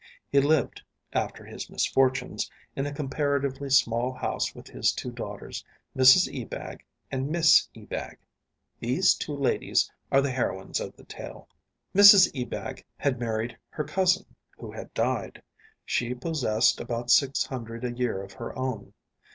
[0.31, 0.81] He lived,
[1.13, 5.63] after his misfortunes, in a comparatively small house with his two daughters,
[5.95, 8.17] Mrs Ebag and Miss Ebag.
[8.79, 11.47] These two ladies are the heroines of the tale.
[11.93, 14.25] Mrs Ebag had married her cousin,
[14.57, 15.39] who had died.
[15.85, 18.93] She possessed about six hundred a year of her own.